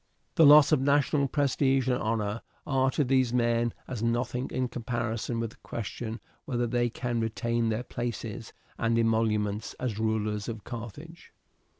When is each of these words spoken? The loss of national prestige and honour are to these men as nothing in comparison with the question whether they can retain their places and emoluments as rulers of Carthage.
The 0.33 0.47
loss 0.47 0.71
of 0.71 0.81
national 0.81 1.27
prestige 1.27 1.87
and 1.87 2.01
honour 2.01 2.41
are 2.65 2.89
to 2.89 3.03
these 3.03 3.31
men 3.31 3.71
as 3.87 4.01
nothing 4.01 4.49
in 4.49 4.67
comparison 4.67 5.39
with 5.39 5.51
the 5.51 5.55
question 5.57 6.19
whether 6.45 6.65
they 6.65 6.89
can 6.89 7.19
retain 7.19 7.69
their 7.69 7.83
places 7.83 8.51
and 8.79 8.97
emoluments 8.97 9.75
as 9.79 9.99
rulers 9.99 10.49
of 10.49 10.63
Carthage. 10.63 11.31